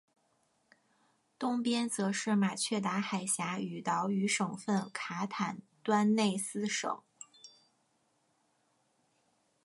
[1.37, 7.03] 东边则是马却达海峡与岛屿省份卡坦端内斯省。